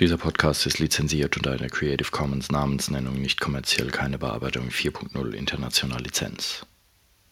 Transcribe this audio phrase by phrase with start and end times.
[0.00, 6.00] Dieser Podcast ist lizenziert unter einer Creative Commons Namensnennung nicht kommerziell keine Bearbeitung 4.0 international
[6.00, 6.64] Lizenz.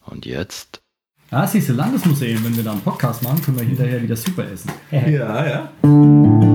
[0.05, 0.83] Und jetzt?
[1.31, 4.47] Ah, siehst du, Landesmuseum, wenn wir da einen Podcast machen, können wir hinterher wieder super
[4.51, 4.71] essen.
[4.91, 5.73] Ja, ja.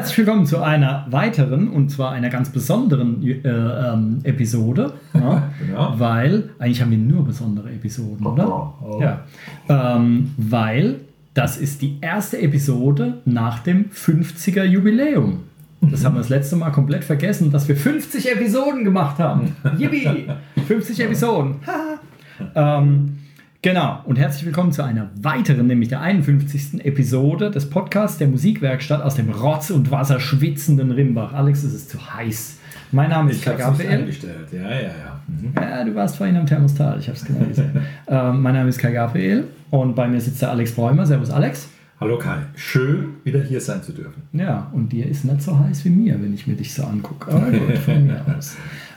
[0.00, 4.94] herzlich willkommen zu einer weiteren und zwar einer ganz besonderen äh, ähm, Episode.
[5.12, 5.94] Ja, Genau.
[5.98, 8.48] Weil, eigentlich haben wir nur besondere Episoden, oder?
[8.80, 8.98] Oh.
[8.98, 9.24] Ja.
[9.68, 11.00] Ähm, weil
[11.34, 15.40] das ist die erste Episode nach dem 50er Jubiläum.
[15.82, 19.54] Das haben wir das letzte Mal komplett vergessen, dass wir 50 Episoden gemacht haben.
[19.76, 20.24] Yippie!
[20.66, 21.56] 50 Episoden.
[22.54, 23.18] ähm,
[23.62, 24.00] genau.
[24.04, 26.84] Und herzlich willkommen zu einer weiteren, nämlich der 51.
[26.84, 31.32] Episode des Podcasts der Musikwerkstatt aus dem Rotz und Wasser schwitzenden Rimbach.
[31.32, 32.58] Alex, es ist zu heiß.
[32.92, 34.48] Mein Name ist eingestellt.
[34.52, 35.20] Ja, ja, ja.
[35.28, 35.52] Mhm.
[35.56, 37.70] Ja, du warst vorhin am Thermostat, ich habe es genau gesehen.
[38.08, 41.06] ähm, mein Name ist Kai Gabriel und bei mir sitzt der Alex Bräumer.
[41.06, 41.68] Servus Alex.
[42.00, 42.38] Hallo Kai.
[42.56, 44.22] Schön, wieder hier sein zu dürfen.
[44.32, 47.30] Ja, und dir ist nicht so heiß wie mir, wenn ich mir dich so angucke.
[47.30, 48.56] Aber gut, von mir aus.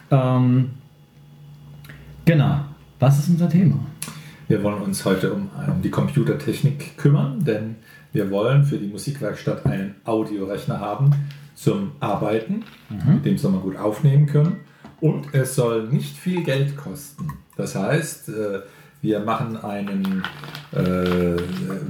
[0.09, 0.69] Ähm,
[2.25, 2.61] genau.
[2.99, 3.77] Was ist unser Thema?
[4.47, 7.75] Wir wollen uns heute um, um die Computertechnik kümmern, denn
[8.11, 11.11] wir wollen für die Musikwerkstatt einen Audiorechner haben
[11.55, 14.57] zum Arbeiten, mit dem soll man gut aufnehmen können.
[14.99, 17.27] Und es soll nicht viel Geld kosten.
[17.57, 18.61] Das heißt, äh,
[19.01, 20.23] wir machen einen
[20.71, 21.35] äh,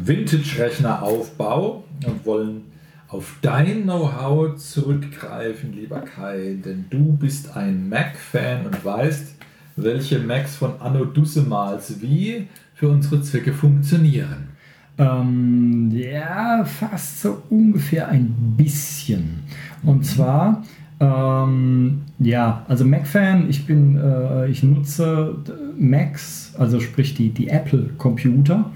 [0.03, 2.71] Vintage-Rechner-Aufbau und wollen
[3.07, 9.35] auf dein Know-how zurückgreifen, lieber Kai, denn du bist ein Mac-Fan und weißt,
[9.75, 14.49] welche Macs von Anno Dussemals wie für unsere Zwecke funktionieren.
[14.97, 19.39] Ähm, ja, fast so ungefähr ein bisschen.
[19.83, 20.63] Und zwar,
[20.99, 25.35] ähm, ja, also Mac-Fan, ich bin, äh, ich nutze
[25.77, 28.69] Macs, also sprich die, die Apple-Computer,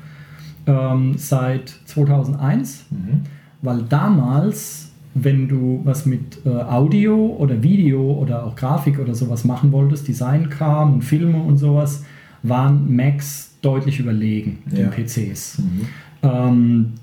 [0.66, 2.86] ähm, seit 2001,
[3.62, 4.87] weil damals,
[5.24, 10.08] wenn du was mit äh, Audio oder Video oder auch Grafik oder sowas machen wolltest,
[10.08, 12.04] Design kam und Filme und sowas,
[12.44, 14.88] waren Macs deutlich überlegen den Ja.
[14.90, 15.62] PCs.
[16.24, 16.94] Ähm,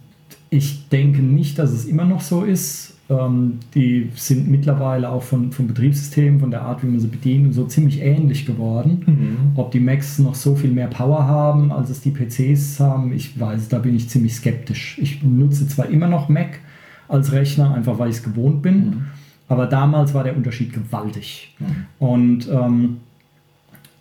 [0.50, 2.92] ich denke nicht, dass es immer noch so ist.
[3.10, 7.46] Ähm, die sind mittlerweile auch von, vom Betriebssystem, von der Art, wie man sie bedient
[7.46, 9.52] und so ziemlich ähnlich geworden.
[9.56, 13.38] Ob die Macs noch so viel mehr Power haben, als es die PCs haben, ich
[13.38, 14.98] weiß, da bin ich ziemlich skeptisch.
[15.02, 16.60] Ich nutze zwar immer noch Mac
[17.09, 19.06] als Rechner, einfach weil ich es gewohnt bin,
[19.48, 21.54] aber damals war der Unterschied gewaltig.
[21.98, 22.98] Und ähm,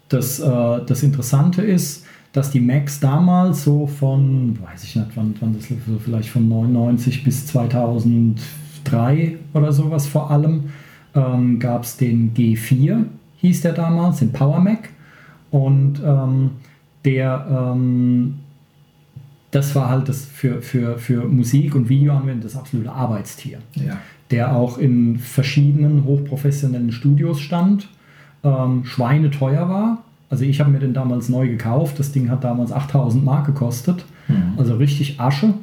[0.09, 5.36] das, äh, das Interessante ist, dass die Macs damals so von, weiß ich nicht, wann,
[5.40, 10.72] wann das so vielleicht von 99 bis 2003 oder sowas vor allem,
[11.13, 13.06] ähm, gab es den G4,
[13.38, 14.90] hieß der damals, den Power Mac.
[15.52, 16.52] Und ähm,
[17.06, 18.40] der, ähm,
[19.53, 23.97] das war halt das für, für, für Musik- und Videoanwendung das absolute Arbeitstier Ja.
[24.31, 27.88] der auch in verschiedenen hochprofessionellen Studios stand,
[28.44, 30.03] ähm, schweineteuer war.
[30.30, 32.00] Also ich habe mir den damals neu gekauft.
[32.00, 34.03] Das Ding hat damals 8000 Mark gekostet.
[34.58, 35.53] Also richtig Asche.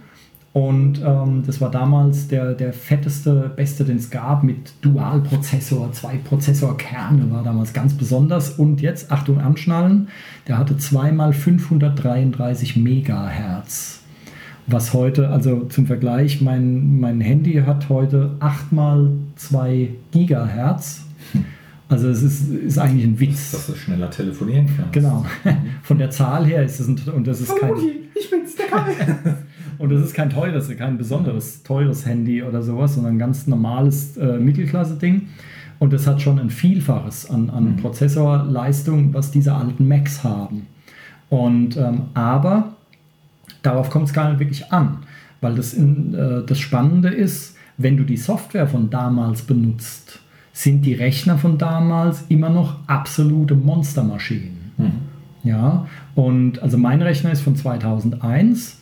[0.53, 6.17] Und ähm, das war damals der, der fetteste, beste, den es gab, mit Dualprozessor, zwei
[6.17, 8.51] Prozessorkerne, war damals ganz besonders.
[8.51, 10.09] Und jetzt, Achtung, anschnallen,
[10.49, 14.01] der hatte zweimal 533 Megahertz.
[14.67, 21.05] Was heute, also zum Vergleich, mein, mein Handy hat heute 8 mal 2 Gigahertz.
[21.89, 23.53] Also es ist, ist eigentlich ein Witz.
[23.53, 24.93] Dass du schneller telefonieren kannst.
[24.93, 25.27] Genau.
[25.83, 27.73] Von der Zahl her ist es ein, und das ist kein
[28.15, 28.95] ich bin's, der Kai.
[29.81, 34.15] und das ist kein teures, kein besonderes teures Handy oder sowas, sondern ein ganz normales
[34.19, 35.29] äh, Mittelklasse-Ding.
[35.79, 40.67] Und das hat schon ein Vielfaches an, an Prozessorleistung, was diese alten Macs haben.
[41.31, 42.75] Und ähm, aber
[43.63, 44.99] darauf kommt es gar nicht wirklich an,
[45.41, 50.21] weil das, in, äh, das Spannende ist, wenn du die Software von damals benutzt,
[50.53, 54.59] sind die Rechner von damals immer noch absolute Monstermaschinen.
[55.43, 58.80] Ja, und also mein Rechner ist von 2001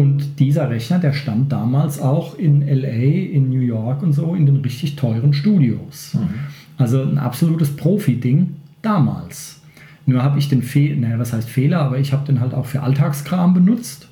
[0.00, 4.46] und dieser Rechner, der stand damals auch in LA, in New York und so in
[4.46, 6.16] den richtig teuren Studios.
[6.78, 9.60] Also ein absolutes Profi-Ding damals.
[10.06, 12.66] Nur habe ich den Fehler, naja, was heißt Fehler, aber ich habe den halt auch
[12.66, 14.08] für Alltagskram benutzt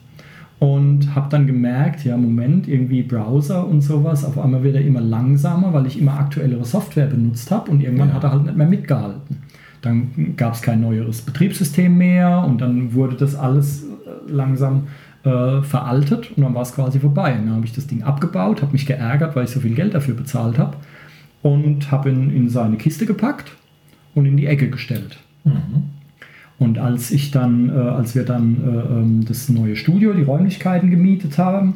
[0.58, 5.00] und habe dann gemerkt, ja, Moment, irgendwie Browser und sowas, auf einmal wird er immer
[5.00, 8.14] langsamer, weil ich immer aktuellere Software benutzt habe und irgendwann Ja.
[8.14, 9.38] hat er halt nicht mehr mitgehalten.
[9.80, 14.88] Dann gab es kein neueres Betriebssystem mehr und dann wurde das alles äh, langsam
[15.28, 17.34] äh, veraltet und dann war es quasi vorbei.
[17.38, 19.94] Und dann habe ich das Ding abgebaut, habe mich geärgert, weil ich so viel Geld
[19.94, 20.76] dafür bezahlt habe
[21.42, 23.52] und habe ihn in seine Kiste gepackt
[24.14, 25.18] und in die Ecke gestellt.
[26.58, 30.90] Und als ich dann, äh, als wir dann äh, ähm, das neue Studio, die Räumlichkeiten
[30.90, 31.74] gemietet haben,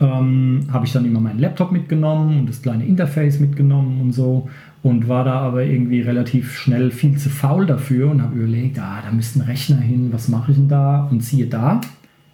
[0.00, 4.48] ähm, habe ich dann immer meinen Laptop mitgenommen und das kleine Interface mitgenommen und so
[4.82, 9.02] und war da aber irgendwie relativ schnell viel zu faul dafür und habe überlegt, ah,
[9.04, 11.08] da müsste ein Rechner hin, was mache ich denn da?
[11.10, 11.80] Und siehe da,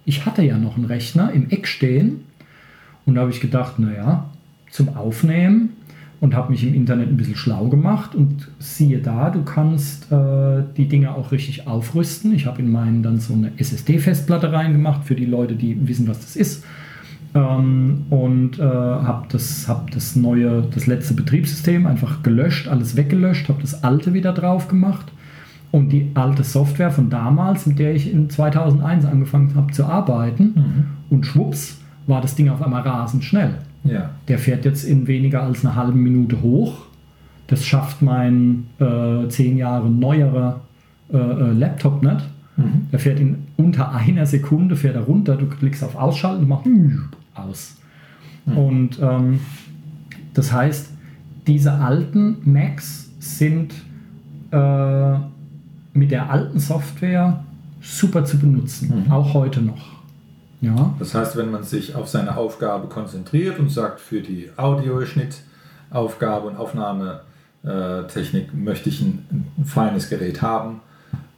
[0.07, 2.21] ich hatte ja noch einen Rechner im Eck stehen
[3.05, 4.29] und da habe ich gedacht, naja,
[4.71, 5.73] zum Aufnehmen
[6.21, 10.63] und habe mich im Internet ein bisschen schlau gemacht und siehe da, du kannst äh,
[10.77, 12.33] die Dinge auch richtig aufrüsten.
[12.33, 16.21] Ich habe in meinen dann so eine SSD-Festplatte reingemacht für die Leute, die wissen, was
[16.21, 16.63] das ist.
[17.35, 23.49] Ähm, und äh, habe das, hab das neue, das letzte Betriebssystem einfach gelöscht, alles weggelöscht,
[23.49, 25.11] habe das alte wieder drauf gemacht
[25.71, 30.43] und die alte Software von damals, mit der ich in 2001 angefangen habe zu arbeiten
[30.43, 30.85] mhm.
[31.09, 33.55] und schwupps war das Ding auf einmal rasend schnell.
[33.83, 34.11] Ja.
[34.27, 36.85] Der fährt jetzt in weniger als einer halben Minute hoch.
[37.47, 40.61] Das schafft mein äh, zehn Jahre neuerer
[41.11, 42.27] äh, äh, Laptop nicht.
[42.57, 42.87] Mhm.
[42.91, 45.35] Der fährt in unter einer Sekunde fährt er runter.
[45.35, 46.65] Du klickst auf Ausschalten und macht
[47.35, 47.77] aus.
[48.45, 48.57] Mhm.
[48.57, 49.39] Und ähm,
[50.33, 50.91] das heißt,
[51.47, 53.73] diese alten Macs sind
[54.51, 55.15] äh,
[55.97, 57.43] mit der alten Software
[57.81, 59.11] super zu benutzen, mhm.
[59.11, 59.97] auch heute noch.
[60.61, 60.95] Ja.
[60.99, 66.55] Das heißt, wenn man sich auf seine Aufgabe konzentriert und sagt, für die Audioschnittaufgabe und
[66.55, 70.81] Aufnahmetechnik möchte ich ein, ein feines Gerät haben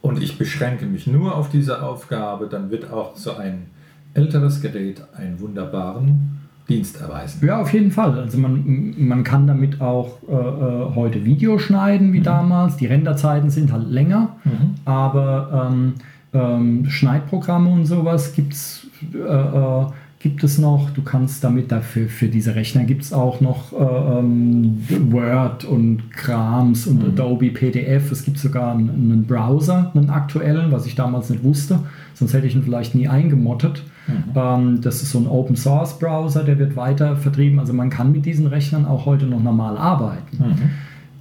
[0.01, 3.67] und ich beschränke mich nur auf diese Aufgabe, dann wird auch so ein
[4.13, 6.38] älteres Gerät einen wunderbaren
[6.69, 7.45] Dienst erweisen.
[7.45, 8.19] Ja, auf jeden Fall.
[8.19, 12.23] Also man, man kann damit auch äh, äh heute Video schneiden wie mhm.
[12.23, 12.77] damals.
[12.77, 14.75] Die Renderzeiten sind halt länger, mhm.
[14.85, 15.93] aber ähm,
[16.33, 19.85] ähm, Schneidprogramme und sowas gibt es äh, äh,
[20.19, 20.89] gibt es noch.
[20.89, 26.11] Du kannst damit dafür, für diese Rechner gibt es auch noch äh, ähm, Word und
[26.11, 27.09] Krams und mhm.
[27.11, 28.11] Adobe PDF.
[28.11, 31.79] Es gibt sogar einen, einen, Browser, einen aktuellen, was ich damals nicht wusste.
[32.13, 33.83] Sonst hätte ich ihn vielleicht nie eingemottet.
[34.07, 34.23] Mhm.
[34.35, 37.57] Ähm, das ist so ein Open Source Browser, der wird weiter vertrieben.
[37.57, 40.37] Also man kann mit diesen Rechnern auch heute noch normal arbeiten.
[40.37, 40.69] Mhm.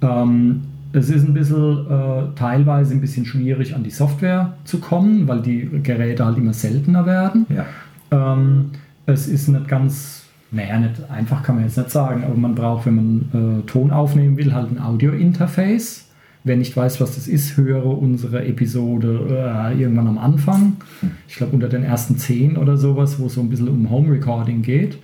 [0.01, 0.61] Ähm,
[0.91, 5.41] es ist ein bisschen äh, teilweise ein bisschen schwierig an die Software zu kommen, weil
[5.41, 7.45] die Geräte halt immer seltener werden.
[7.49, 7.65] Ja.
[8.11, 8.71] Ähm,
[9.11, 12.85] es ist nicht ganz, naja, nicht einfach kann man jetzt nicht sagen, aber man braucht,
[12.85, 16.05] wenn man äh, Ton aufnehmen will, halt ein Audio-Interface.
[16.45, 20.77] Wer nicht weiß, was das ist, höre unsere Episode äh, irgendwann am Anfang.
[21.27, 24.13] Ich glaube unter den ersten zehn oder sowas, wo es so ein bisschen um Home
[24.13, 24.97] Recording geht.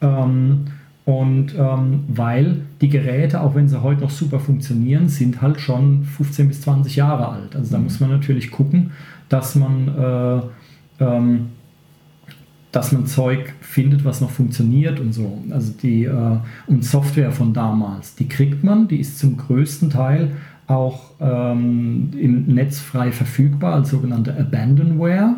[0.00, 0.66] Ähm,
[1.04, 6.04] und ähm, weil die Geräte, auch wenn sie heute noch super funktionieren, sind halt schon
[6.04, 7.56] 15 bis 20 Jahre alt.
[7.56, 7.84] Also da mhm.
[7.84, 8.92] muss man natürlich gucken,
[9.28, 9.88] dass man,
[11.00, 11.48] äh, ähm,
[12.72, 15.42] dass man Zeug findet, was noch funktioniert und so.
[15.50, 16.36] Also die äh,
[16.66, 20.32] und Software von damals, die kriegt man, die ist zum größten Teil
[20.66, 25.34] auch ähm, im Netz frei verfügbar als sogenannte Abandonware.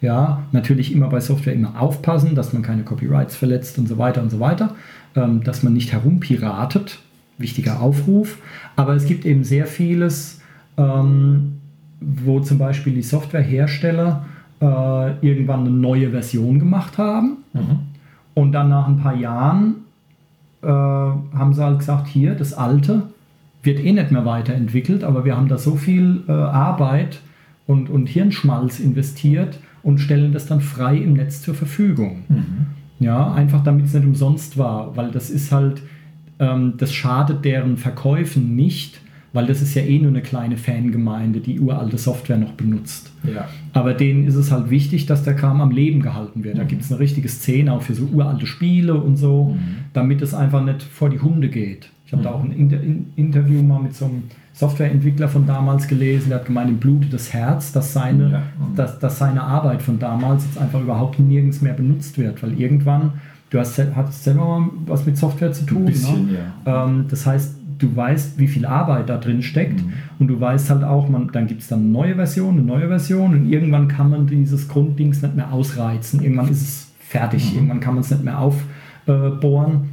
[0.00, 4.22] Ja, natürlich immer bei Software immer aufpassen, dass man keine Copyrights verletzt und so weiter
[4.22, 4.74] und so weiter
[5.16, 6.98] ähm, dass man nicht herumpiratet.
[7.38, 8.38] Wichtiger Aufruf.
[8.76, 10.40] Aber es gibt eben sehr vieles,
[10.76, 11.58] ähm,
[12.00, 14.26] wo zum Beispiel die Softwarehersteller
[14.60, 17.38] äh, irgendwann eine neue Version gemacht haben.
[17.52, 17.78] Mhm.
[18.34, 19.76] Und dann nach ein paar Jahren
[20.62, 23.02] äh, haben sie halt gesagt, hier, das alte
[23.62, 27.20] wird eh nicht mehr weiterentwickelt, aber wir haben da so viel äh, Arbeit
[27.66, 32.24] und, und Hirnschmalz investiert und stellen das dann frei im Netz zur Verfügung.
[32.28, 32.66] Mhm.
[32.98, 35.82] Ja, einfach damit es nicht umsonst war, weil das ist halt,
[36.38, 39.00] ähm, das schadet deren Verkäufen nicht,
[39.36, 43.12] weil das ist ja eh nur eine kleine Fangemeinde, die uralte Software noch benutzt.
[43.22, 43.46] Ja.
[43.74, 46.54] Aber denen ist es halt wichtig, dass der Kram am Leben gehalten wird.
[46.54, 46.58] Mhm.
[46.58, 49.58] Da gibt es eine richtige Szene auch für so uralte Spiele und so, mhm.
[49.92, 51.90] damit es einfach nicht vor die Hunde geht.
[52.06, 52.24] Ich habe mhm.
[52.24, 52.78] da auch ein Inter
[53.16, 54.22] Interview mal mit so einem
[54.54, 58.42] Softwareentwickler von damals gelesen, der hat gemeint, ihm blutet das Herz, dass seine, ja.
[58.74, 63.20] dass, dass seine Arbeit von damals jetzt einfach überhaupt nirgends mehr benutzt wird, weil irgendwann,
[63.50, 65.84] du hast, hattest selber mal was mit Software zu tun.
[65.84, 66.38] Bisschen, ne?
[66.64, 66.86] ja.
[66.86, 69.92] ähm, das heißt, du weißt, wie viel Arbeit da drin steckt mhm.
[70.18, 72.88] und du weißt halt auch, man, dann gibt es dann eine neue Version, eine neue
[72.88, 77.56] Version und irgendwann kann man dieses Grunddings nicht mehr ausreizen, irgendwann ist es fertig, mhm.
[77.56, 79.90] irgendwann kann man es nicht mehr aufbohren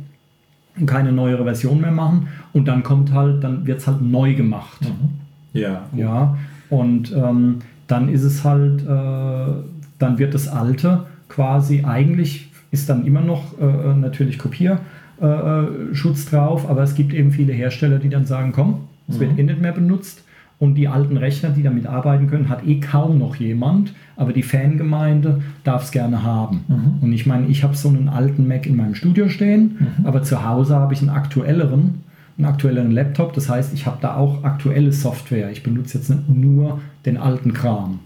[0.79, 2.27] und keine neuere Version mehr machen.
[2.51, 4.81] Und dann kommt halt, dann wird es halt neu gemacht.
[4.81, 5.59] Mhm.
[5.59, 5.83] Ja.
[5.95, 6.37] Ja.
[6.69, 9.53] Und ähm, dann ist es halt, äh,
[9.99, 14.81] dann wird das Alte quasi eigentlich ist dann immer noch äh, äh natürlich Kopierschutz
[15.19, 19.19] äh, drauf, aber es gibt eben viele Hersteller, die dann sagen, komm, es mhm.
[19.21, 20.23] wird eh nicht mehr benutzt
[20.59, 23.93] und die alten Rechner, die damit arbeiten können, hat eh kaum noch jemand.
[24.15, 26.63] Aber die Fangemeinde darf es gerne haben.
[26.67, 26.93] Mhm.
[27.01, 30.05] Und ich meine, ich habe so einen alten Mac in meinem Studio stehen, mhm.
[30.05, 32.03] aber zu Hause habe ich einen aktuelleren.
[32.37, 33.33] einen aktuelleren Laptop.
[33.33, 35.51] Das heißt, ich habe da auch aktuelle Software.
[35.51, 37.99] Ich benutze jetzt nicht nur den alten Kram.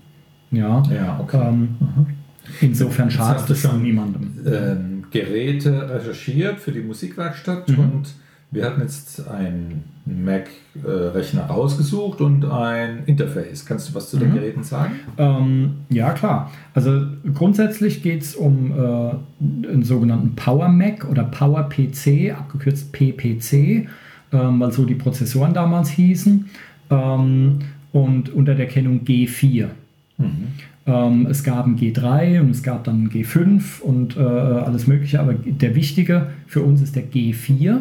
[0.52, 1.42] Ja, Ja, okay.
[1.50, 2.06] ähm, Mhm.
[2.62, 4.32] insofern schadet es schon niemandem.
[4.46, 7.80] ähm, Geräte recherchiert für die Musikwerkstatt Mhm.
[7.80, 8.14] und
[8.50, 13.66] wir hatten jetzt einen Mac-Rechner rausgesucht und ein Interface.
[13.66, 14.36] Kannst du was zu den Mhm.
[14.36, 14.94] Geräten sagen?
[15.18, 16.52] Ähm, ja, klar.
[16.74, 17.02] Also
[17.34, 18.78] grundsätzlich geht es um äh,
[19.70, 23.88] einen sogenannten Power Mac oder Power PC, abgekürzt PPC,
[24.32, 26.46] ähm, weil so die Prozessoren damals hießen.
[26.90, 27.60] Ähm,
[27.92, 29.68] und unter der Kennung G4.
[30.88, 35.20] Ähm, es gab ein G3 und es gab dann ein G5 und äh, alles Mögliche,
[35.20, 37.80] aber der wichtige für uns ist der G4.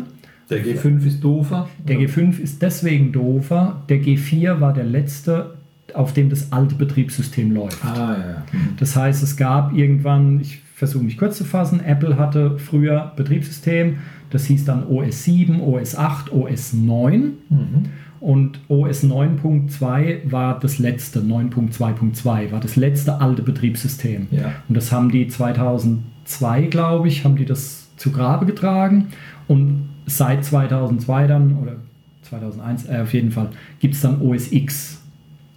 [0.51, 1.69] Der G5 ist doofer.
[1.87, 3.83] Der G5 ist deswegen doofer.
[3.89, 5.55] Der G4 war der letzte,
[5.95, 7.85] auf dem das alte Betriebssystem läuft.
[7.85, 8.45] Ah, ja, ja.
[8.53, 8.77] Mhm.
[8.79, 13.99] Das heißt, es gab irgendwann, ich versuche mich kurz zu fassen, Apple hatte früher Betriebssystem,
[14.31, 17.87] das hieß dann OS 7, OS 8, OS 9 Mhm.
[18.21, 24.29] Und OS 9.2 war das letzte, 9.2.2 war das letzte alte Betriebssystem.
[24.31, 24.53] Ja.
[24.69, 29.09] Und das haben die 2002, glaube ich, haben die das zu Grabe getragen.
[29.49, 31.77] Und seit 2002 dann, oder
[32.23, 35.03] 2001 äh, auf jeden Fall, gibt es dann OS X.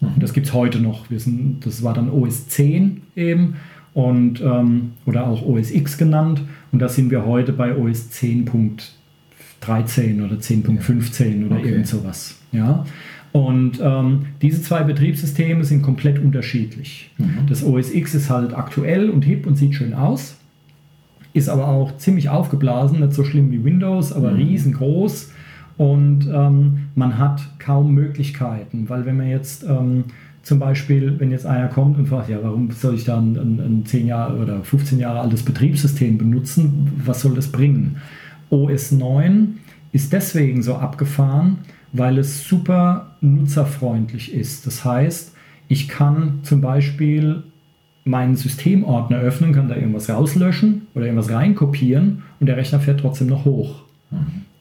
[0.01, 1.10] Und das gibt es heute noch.
[1.10, 3.56] Wir sind, das war dann OS 10 eben.
[3.94, 6.42] Und, ähm, oder auch OS X genannt.
[6.72, 8.10] Und da sind wir heute bei OS
[9.62, 11.70] 10.13 oder 10.15 oder Okay.
[11.70, 12.36] irgend sowas.
[12.51, 12.86] Ja?
[13.32, 17.12] Und ähm, diese zwei Betriebssysteme sind komplett unterschiedlich.
[17.48, 20.36] Das OS X ist halt aktuell und hip und sieht schön aus,
[21.34, 25.32] ist aber auch ziemlich aufgeblasen, nicht so schlimm wie Windows, aber riesengroß.
[25.78, 30.06] Und ähm, man hat kaum Möglichkeiten, weil wenn man jetzt ähm,
[30.42, 33.60] zum Beispiel, wenn jetzt einer kommt und fragt, ja, warum soll ich da ein, ein,
[33.60, 37.98] ein 10 Jahre oder 15 Jahre altes Betriebssystem benutzen, was soll das bringen?
[38.50, 39.60] OS 9
[39.91, 41.60] ist deswegen so abgefahren,
[41.94, 44.68] weil es super nutzerfreundlich ist.
[44.68, 45.34] Das heißt,
[45.68, 47.44] ich kann zum Beispiel
[48.06, 53.27] meinen Systemordner öffnen, kann da irgendwas rauslöschen oder irgendwas reinkopieren und der Rechner fährt trotzdem
[53.27, 53.84] noch hoch.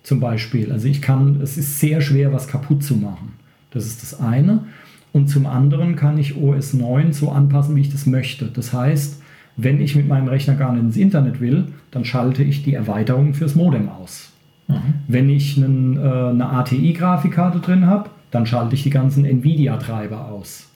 [0.02, 0.73] Zum Beispiel.
[0.73, 3.35] Also ich kann, es ist sehr schwer, was kaputt zu machen.
[3.71, 4.64] Das ist das eine.
[5.12, 8.47] Und zum anderen kann ich OS 9 so anpassen, wie ich das möchte.
[8.47, 9.17] Das heißt,
[9.59, 13.35] wenn ich mit meinem Rechner gar nicht ins Internet will, dann schalte ich die Erweiterung
[13.35, 14.33] fürs Modem aus.
[15.09, 20.69] Wenn ich einen, äh, eine ATI-Grafikkarte drin habe, dann schalte ich die ganzen NVIDIA-Treiber aus.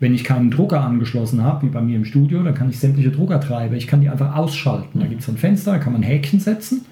[0.00, 3.10] Wenn ich keinen Drucker angeschlossen habe, wie bei mir im Studio, dann kann ich sämtliche
[3.10, 5.00] Druckertreiber, ich kann die einfach ausschalten.
[5.00, 6.84] Da gibt es ein Fenster, da kann man Häkchen setzen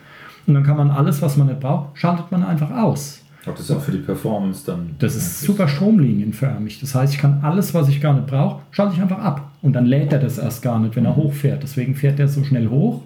[0.47, 3.24] und dann kann man alles, was man nicht braucht, schaltet man einfach aus.
[3.47, 4.91] Das auch für die Performance dann.
[4.99, 6.81] Das ist super stromlinienförmig.
[6.81, 9.51] Das heißt, ich kann alles, was ich gar nicht brauche, schalte ich einfach ab.
[9.63, 11.63] Und dann lädt er das erst gar nicht, wenn er hochfährt.
[11.63, 13.03] Deswegen fährt er so schnell hoch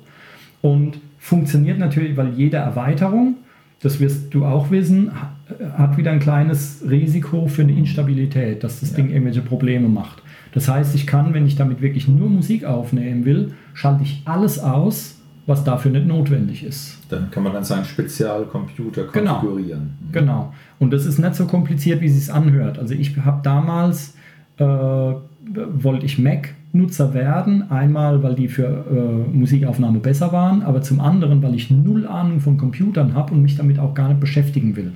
[0.62, 3.36] und funktioniert natürlich, weil jede Erweiterung,
[3.80, 5.32] das wirst du auch wissen, ha-
[5.78, 8.96] hat wieder ein kleines Risiko für eine Instabilität, dass das Ja.
[8.96, 10.22] Ding irgendwelche Probleme macht.
[10.52, 14.58] Das heißt, ich kann, wenn ich damit wirklich nur Musik aufnehmen will, schalte ich alles
[14.58, 15.17] aus,
[15.48, 16.98] was dafür nicht notwendig ist.
[17.08, 19.40] Dann kann man dann seinen Spezialcomputer Genau.
[19.40, 19.94] konfigurieren.
[20.12, 20.52] Genau.
[20.78, 22.78] Und das ist nicht so kompliziert, wie es sich anhört.
[22.78, 24.14] Also ich habe damals,
[24.58, 27.70] äh, wollte ich Mac-Nutzer werden.
[27.70, 32.40] Einmal, weil die für äh, Musikaufnahme besser waren, aber zum anderen, weil ich null Ahnung
[32.40, 34.92] von Computern habe und mich damit auch gar nicht beschäftigen will.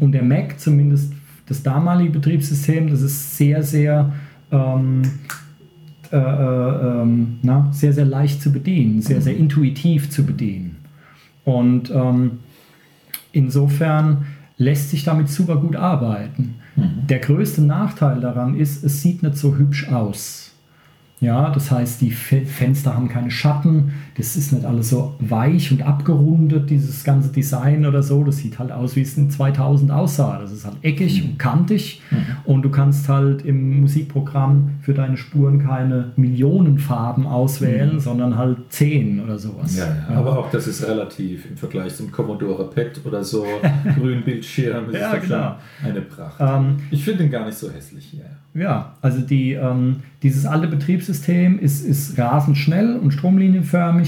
[0.00, 1.14] Und der Mac, zumindest
[1.46, 4.12] das damalige Betriebssystem, das ist sehr, sehr...
[4.50, 5.02] Ähm,
[6.12, 10.76] äh, äh, ähm, na, sehr, sehr leicht zu bedienen, sehr, sehr intuitiv zu bedienen.
[11.44, 12.38] Und ähm,
[13.32, 14.26] insofern
[14.58, 16.56] lässt sich damit super gut arbeiten.
[17.08, 20.52] Der größte Nachteil daran ist, es sieht nicht so hübsch aus.
[21.20, 25.72] Ja, das heißt, die Fe- Fenster haben keine Schatten, das ist nicht alles so weich
[25.72, 28.22] und abgerundet, dieses ganze Design oder so.
[28.24, 30.38] Das sieht halt aus, wie es in 2000 aussah.
[30.40, 32.02] Das ist halt eckig und kantig
[32.44, 38.58] und du kannst halt im Musikprogramm für deine Spuren keine Millionen Farben auswählen, sondern halt
[38.68, 39.76] zehn oder sowas.
[39.78, 43.44] Ja, ja, aber auch das ist relativ im Vergleich zum Commodore PET oder so,
[43.98, 45.56] grünen Bildschirm, das Ja, ist genau.
[45.80, 46.36] schon eine Pracht.
[46.40, 48.24] Ähm, ich finde den gar nicht so hässlich hier.
[48.54, 54.01] Ja, also die, ähm, dieses alte Betriebssystem ist, ist rasend schnell und stromlinienförmig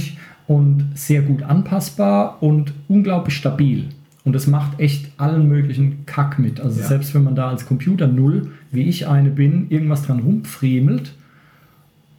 [0.46, 3.86] und sehr gut anpassbar und unglaublich stabil.
[4.24, 6.60] Und das macht echt allen möglichen Kack mit.
[6.60, 6.86] Also Ja.
[6.86, 11.14] selbst wenn man da als Computer Null, wie ich eine bin, irgendwas dran rumfriemelt,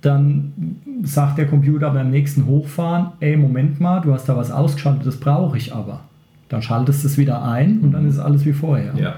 [0.02, 0.54] dann
[1.04, 5.18] sagt der Computer beim nächsten Hochfahren, ey, Moment mal, du hast da was ausgeschaltet, das
[5.18, 6.02] brauche ich aber.
[6.50, 8.94] Dann schaltest du es wieder ein und dann ist alles wie vorher.
[8.96, 9.16] Ja.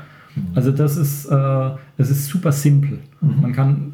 [0.56, 3.00] Also das ist, äh, das ist super simpel.
[3.20, 3.92] Man kann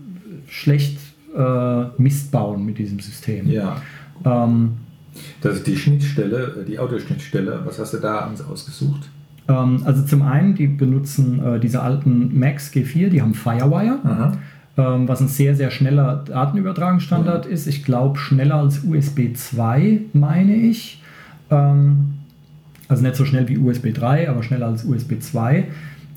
[0.47, 0.99] schlecht
[1.35, 3.49] äh, Mist bauen mit diesem System.
[3.49, 3.77] Ja.
[4.25, 4.73] Ähm,
[5.41, 7.61] Das ist die Schnittstelle, die Audioschnittstelle.
[7.65, 9.09] Was hast du da uns ausgesucht?
[9.47, 13.99] Ähm, also zum einen, die benutzen äh, diese alten Macs G4, die haben Firewire,
[14.77, 17.67] ähm, was ein sehr, sehr schneller Datenübertragungsstandard ist.
[17.67, 21.01] Ich glaube, schneller als USB 2, meine ich.
[21.51, 22.15] Ähm,
[22.87, 25.65] also nicht so schnell wie USB 3, aber schneller als USB 2.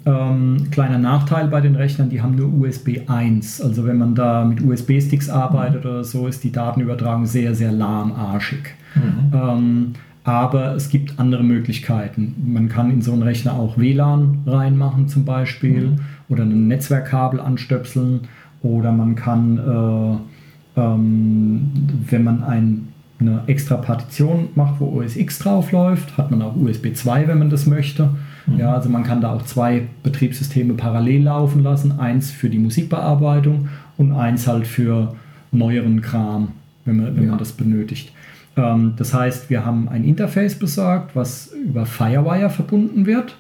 [0.07, 3.61] Ähm, kleiner Nachteil bei den Rechnern, die haben nur USB 1.
[3.61, 8.75] Also wenn man da mit USB-Sticks arbeitet oder so, ist die Datenübertragung sehr, sehr lahmarschig.
[8.95, 9.33] Mhm.
[9.35, 12.35] Ähm, aber es gibt andere Möglichkeiten.
[12.47, 16.01] Man kann in so einen Rechner auch WLAN reinmachen zum Beispiel mhm.
[16.29, 18.21] oder ein Netzwerkkabel anstöpseln
[18.63, 21.73] oder man kann, äh, ähm,
[22.09, 26.55] wenn man ein, eine extra Partition macht, wo OS X drauf läuft, hat man auch
[26.55, 28.11] USB 2, wenn man das möchte.
[28.47, 28.59] Mhm.
[28.59, 31.99] Ja, also man kann da auch zwei Betriebssysteme parallel laufen lassen.
[31.99, 35.15] Eins für die Musikbearbeitung und eins halt für
[35.53, 36.53] neueren Kram,
[36.85, 37.31] wenn man, wenn ja.
[37.31, 38.13] man das benötigt.
[38.57, 43.37] Ähm, das heißt, wir haben ein Interface besorgt, was über Firewire verbunden wird.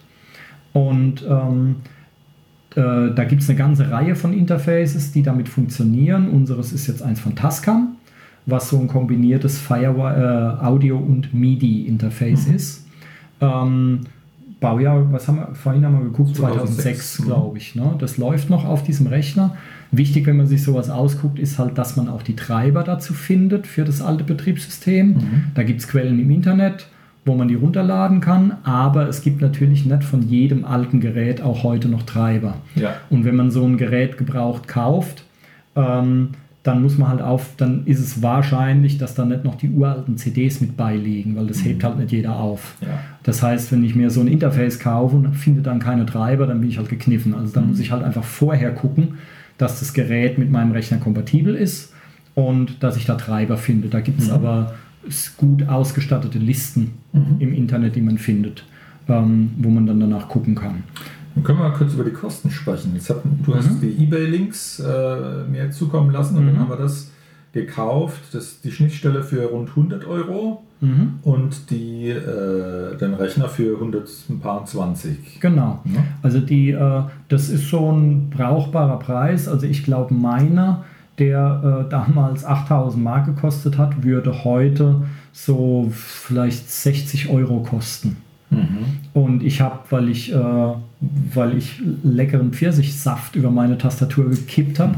[0.72, 1.76] Und ähm,
[2.74, 6.28] äh, da gibt es eine ganze Reihe von Interfaces, die damit funktionieren.
[6.28, 7.96] Unseres ist jetzt eins von Tascam,
[8.44, 12.54] was so ein kombiniertes Firewire, äh, Audio- und MIDI-Interface mhm.
[12.54, 12.86] ist.
[13.40, 14.00] Ähm,
[14.60, 17.74] Baujahr, was haben wir, vorhin haben wir geguckt, 2006, 2006 glaube ich.
[17.74, 17.94] Ne?
[17.98, 19.56] Das läuft noch auf diesem Rechner.
[19.90, 23.66] Wichtig, wenn man sich sowas ausguckt, ist halt, dass man auch die Treiber dazu findet
[23.66, 25.08] für das alte Betriebssystem.
[25.08, 25.44] Mhm.
[25.54, 26.88] Da gibt es Quellen im Internet,
[27.26, 31.62] wo man die runterladen kann, aber es gibt natürlich nicht von jedem alten Gerät auch
[31.62, 32.54] heute noch Treiber.
[32.76, 32.94] Ja.
[33.10, 35.24] Und wenn man so ein Gerät gebraucht kauft,
[35.74, 36.30] ähm,
[36.66, 40.16] dann muss man halt auf, dann ist es wahrscheinlich, dass da nicht noch die uralten
[40.16, 41.68] CDs mit beiliegen, weil das mhm.
[41.68, 42.74] hebt halt nicht jeder auf.
[42.80, 42.88] Ja.
[43.22, 46.60] Das heißt, wenn ich mir so ein Interface kaufe und finde dann keine Treiber, dann
[46.60, 47.34] bin ich halt gekniffen.
[47.34, 47.70] Also dann mhm.
[47.70, 49.14] muss ich halt einfach vorher gucken,
[49.58, 51.92] dass das Gerät mit meinem Rechner kompatibel ist
[52.34, 53.88] und dass ich da Treiber finde.
[53.88, 54.34] Da gibt es mhm.
[54.34, 54.74] aber
[55.36, 57.36] gut ausgestattete Listen mhm.
[57.38, 58.64] im Internet, die man findet,
[59.08, 60.82] ähm, wo man dann danach gucken kann.
[61.36, 62.92] Dann können wir mal kurz über die Kosten sprechen.
[62.94, 63.80] Jetzt hat, du hast mhm.
[63.82, 66.48] die eBay-Links äh, mir zukommen lassen und mhm.
[66.48, 67.10] dann haben wir das
[67.52, 68.22] gekauft.
[68.32, 71.18] Das, die Schnittstelle für rund 100 Euro mhm.
[71.22, 75.38] und die, äh, den Rechner für 120.
[75.40, 75.80] Genau.
[75.84, 76.04] Ja.
[76.22, 79.46] Also die, äh, das ist so ein brauchbarer Preis.
[79.46, 80.84] Also ich glaube, meiner,
[81.18, 88.16] der äh, damals 8000 Mark gekostet hat, würde heute so vielleicht 60 Euro kosten.
[88.48, 88.86] Mhm.
[89.12, 94.94] Und ich habe, weil ich, äh, weil ich leckeren Pfirsichsaft über meine Tastatur gekippt habe,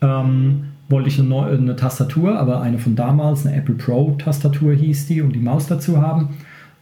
[0.00, 4.74] ähm, wollte ich eine, neue, eine Tastatur, aber eine von damals, eine Apple Pro Tastatur
[4.74, 6.30] hieß die und die Maus dazu haben.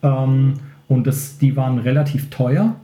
[0.02, 0.54] Ähm,
[0.88, 2.74] und das, die waren relativ teuer.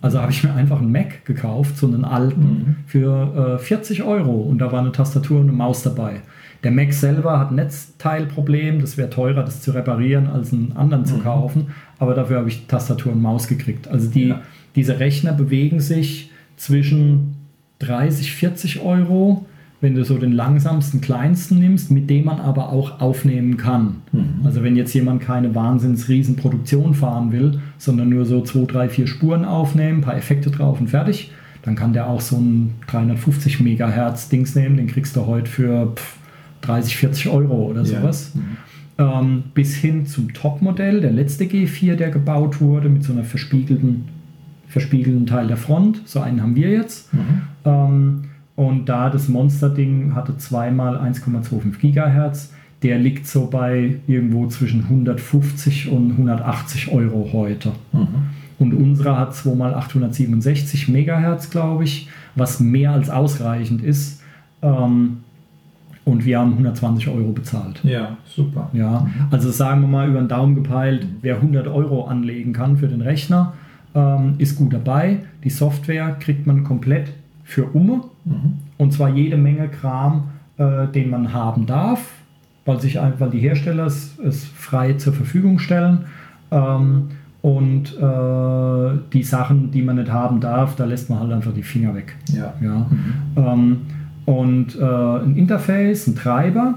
[0.00, 2.76] Also habe ich mir einfach einen Mac gekauft, so einen alten, mhm.
[2.86, 6.20] für äh, 40 Euro und da war eine Tastatur und eine Maus dabei.
[6.62, 11.04] Der Mac selber hat ein Netzteilproblem, das wäre teurer, das zu reparieren, als einen anderen
[11.04, 11.22] zu mhm.
[11.22, 11.66] kaufen,
[11.98, 13.88] aber dafür habe ich Tastatur und Maus gekriegt.
[13.88, 14.42] Also die, ja.
[14.78, 17.34] Diese Rechner bewegen sich zwischen
[17.80, 19.44] 30, 40 Euro,
[19.80, 23.96] wenn du so den langsamsten, kleinsten nimmst, mit dem man aber auch aufnehmen kann.
[24.12, 24.44] Mhm.
[24.44, 28.88] Also wenn jetzt jemand keine wahnsinns riesen Produktion fahren will, sondern nur so 2, 3,
[28.88, 32.74] 4 Spuren aufnehmen, ein paar Effekte drauf und fertig, dann kann der auch so ein
[32.86, 36.16] 350 Megahertz Dings nehmen, den kriegst du heute für pff,
[36.60, 38.32] 30, 40 Euro oder sowas.
[38.34, 38.40] Ja.
[38.40, 38.56] Mhm.
[39.00, 44.06] Ähm, bis hin zum Topmodell, der letzte G4, der gebaut wurde, mit so einer verspiegelten,
[44.68, 46.02] verspiegelten Teil der Front.
[46.04, 47.12] So einen haben wir jetzt.
[47.12, 47.42] Mhm.
[47.64, 48.24] Ähm,
[48.56, 52.52] und da das Monster-Ding hatte zweimal 1,25 Gigahertz,
[52.82, 57.72] der liegt so bei irgendwo zwischen 150 und 180 Euro heute.
[57.92, 58.08] Mhm.
[58.58, 64.22] Und unsere hat zweimal 867 Megahertz, glaube ich, was mehr als ausreichend ist.
[64.62, 65.18] Ähm,
[66.04, 67.80] und wir haben 120 Euro bezahlt.
[67.84, 68.70] Ja, super.
[68.72, 72.88] Ja, also sagen wir mal über den Daumen gepeilt, wer 100 Euro anlegen kann für
[72.88, 73.52] den Rechner,
[73.98, 75.18] ähm, ist gut dabei.
[75.42, 78.58] Die Software kriegt man komplett für Umme mhm.
[78.76, 82.00] und zwar jede Menge Kram, äh, den man haben darf,
[82.64, 86.04] weil sich weil die Hersteller es, es frei zur Verfügung stellen.
[86.50, 87.08] Ähm,
[87.40, 91.62] und äh, die Sachen, die man nicht haben darf, da lässt man halt einfach die
[91.62, 92.16] Finger weg.
[92.32, 92.52] Ja.
[92.60, 92.86] ja.
[92.90, 93.14] Mhm.
[93.36, 93.76] Ähm,
[94.26, 96.74] und äh, ein Interface, ein Treiber.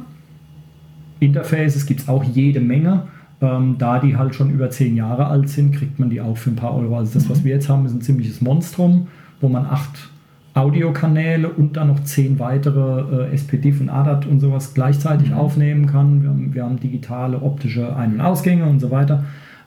[1.20, 3.04] Interfaces gibt es auch jede Menge.
[3.42, 6.52] Ähm, da die halt schon über zehn Jahre alt sind, kriegt man die auch für
[6.52, 6.98] ein paar Euro.
[6.98, 9.08] Also das, was wir jetzt haben, ist ein ziemliches Monstrum,
[9.40, 10.12] wo man acht
[10.54, 15.38] Audiokanäle und dann noch zehn weitere äh, SPDIF und ADAT und sowas gleichzeitig mhm.
[15.38, 16.22] aufnehmen kann.
[16.22, 19.24] Wir haben, wir haben, digitale optische Ein- und Ausgänge und so weiter.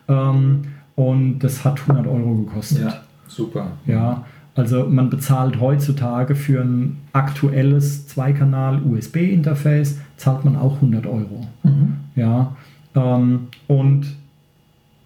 [0.08, 0.62] Ähm,
[0.94, 2.84] und das hat 100 Euro gekostet.
[2.84, 2.94] Ja,
[3.26, 3.68] super.
[3.86, 11.46] Ja, also man bezahlt heutzutage für ein aktuelles Zweikanal-USB-Interface, zahlt man auch 100 Euro.
[11.62, 11.96] Mhm.
[12.14, 12.54] Ja,
[12.94, 14.06] ähm, und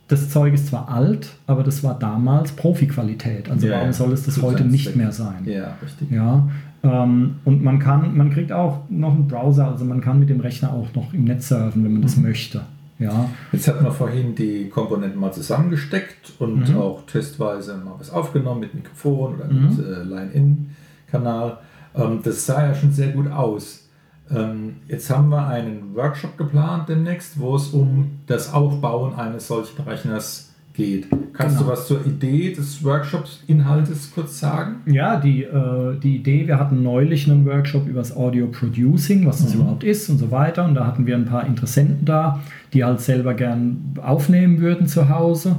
[0.08, 3.50] das Zeug ist zwar alt, aber das war damals Profi-Qualität.
[3.50, 5.44] Also Ja, warum soll es das heute nicht mehr sein?
[5.44, 6.10] Ja, richtig.
[6.10, 6.48] Ja,
[6.82, 10.40] ähm, und man kann, man kriegt auch noch einen Browser, also man kann mit dem
[10.40, 12.62] Rechner auch noch im Netz surfen, wenn man das möchte.
[13.00, 16.76] Ja, Jetzt hat man vorhin die Komponenten mal zusammengesteckt und Mhm.
[16.78, 19.68] auch testweise mal was aufgenommen mit Mikrofon oder Mhm.
[19.68, 21.58] mit äh, Line-In-Kanal.
[21.94, 23.87] Ähm, das sah ja schon sehr gut aus.
[24.34, 29.80] Ähm, jetzt haben wir einen Workshop geplant demnächst, wo es um das Aufbauen eines solchen
[29.82, 31.08] Rechners geht.
[31.32, 31.70] Kannst Genau.
[31.70, 34.76] du was zur Idee des Workshops-Inhaltes kurz sagen?
[34.86, 39.42] ja die, äh, die Idee, wir hatten neulich einen Workshop über das Audio Producing, was
[39.42, 39.60] das Mhm.
[39.62, 40.64] überhaupt ist und so weiter.
[40.64, 42.40] Und da hatten wir ein paar Interessenten da,
[42.72, 45.56] die halt selber gern aufnehmen würden zu Hause.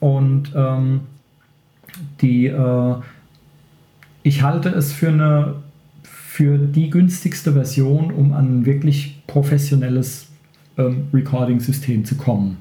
[0.00, 1.00] Und ähm,
[2.20, 2.94] die, äh,
[4.22, 5.54] ich halte es für eine
[6.38, 10.28] für die günstigste Version, um an ein wirklich professionelles
[10.76, 12.56] ähm, Recording-System zu kommen.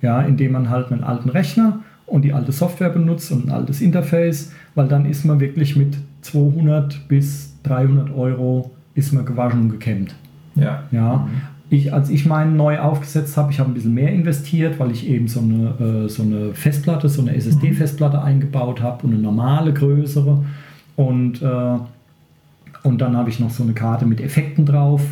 [0.00, 3.82] Ja, indem man halt einen alten Rechner und die alte Software benutzt und ein altes
[3.82, 9.68] Interface, weil dann ist man wirklich mit 200 bis 300 Euro ist man gewaschen und
[9.68, 10.14] gekämmt.
[10.54, 10.84] Ja.
[10.90, 11.28] Ja,
[11.68, 15.06] ich, als ich meinen neu aufgesetzt habe, ich habe ein bisschen mehr investiert, weil ich
[15.06, 19.74] eben so eine, äh, so eine Festplatte, so eine SSD-Festplatte eingebaut habe und eine normale,
[19.74, 20.42] größere.
[20.96, 21.78] Und, äh,
[22.82, 25.02] und dann habe ich noch so eine Karte mit Effekten drauf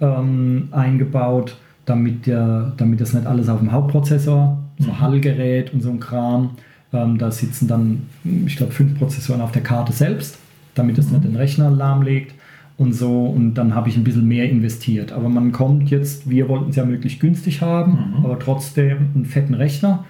[0.00, 5.00] ähm, eingebaut, damit, der, damit das nicht alles auf dem Hauptprozessor, so Mhm.
[5.00, 6.50] Hallgerät und so ein Kram,
[6.92, 8.02] ähm, da sitzen dann,
[8.46, 10.38] ich glaube, fünf Prozessoren auf der Karte selbst,
[10.74, 12.34] damit es nicht den Rechner lahmlegt
[12.76, 13.24] und so.
[13.24, 15.12] Und dann habe ich ein bisschen mehr investiert.
[15.12, 18.24] Aber man kommt jetzt, wir wollten es ja möglichst günstig haben, Mhm.
[18.24, 20.04] aber trotzdem einen fetten Rechner.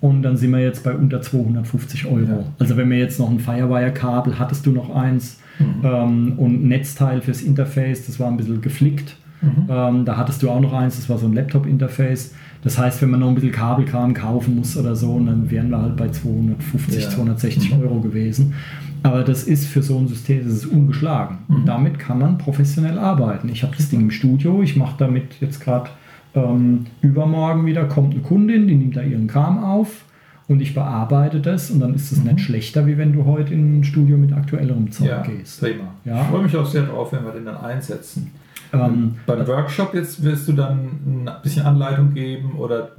[0.00, 2.18] Und dann sind wir jetzt bei unter 250 Euro.
[2.20, 2.44] Ja.
[2.58, 5.84] Also wenn wir jetzt noch ein Firewire-Kabel, hattest du noch eins Mhm.
[5.84, 9.16] ähm, und Netzteil fürs Interface, das war ein bisschen geflickt.
[9.40, 9.66] Mhm.
[9.68, 12.34] Ähm, da hattest du auch noch eins, das war so ein Laptop-Interface.
[12.62, 15.82] Das heißt, wenn man noch ein bisschen Kabelkram kaufen muss oder so, dann wären wir
[15.82, 17.10] halt bei 250, Ja.
[17.10, 17.82] 260 Mhm.
[17.82, 18.54] Euro gewesen.
[19.02, 21.38] Aber das ist für so ein System, das ist ungeschlagen.
[21.48, 21.56] Mhm.
[21.56, 23.48] Und damit kann man professionell arbeiten.
[23.48, 25.90] Ich habe das Ding im Studio, ich mache damit jetzt gerade
[26.34, 30.04] ähm, übermorgen wieder, kommt eine Kundin, die nimmt da ihren Kram auf
[30.52, 32.30] und ich bearbeite das und dann ist es Mhm.
[32.32, 35.60] nicht schlechter, wie wenn du heute in ein Studio mit aktuellerem Zeug Ja, gehst.
[35.60, 35.84] prima.
[36.04, 36.20] Ja.
[36.22, 38.30] Ich freue mich auch sehr drauf, wenn wir den dann einsetzen.
[38.72, 40.78] Ähm, Beim Workshop jetzt wirst du dann
[41.26, 42.92] ein bisschen Anleitung geben oder